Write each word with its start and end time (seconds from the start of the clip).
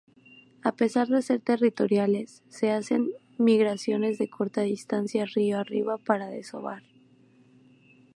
A 0.63 0.71
pesar 0.71 1.09
de 1.09 1.21
ser 1.21 1.41
territoriales, 1.41 2.41
hacen 2.75 3.11
migraciones 3.37 4.17
de 4.17 4.31
corta 4.31 4.61
distancia 4.61 5.25
río 5.25 5.59
arriba 5.59 5.99
para 5.99 6.27
desovar. 6.31 6.81